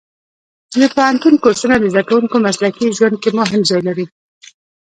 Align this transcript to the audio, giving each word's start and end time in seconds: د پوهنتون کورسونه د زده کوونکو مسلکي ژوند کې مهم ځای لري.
د 0.79 0.81
پوهنتون 0.95 1.33
کورسونه 1.43 1.75
د 1.79 1.85
زده 1.93 2.03
کوونکو 2.09 2.35
مسلکي 2.47 2.87
ژوند 2.97 3.15
کې 3.23 3.29
مهم 3.39 3.61
ځای 3.69 3.81
لري. 3.87 4.05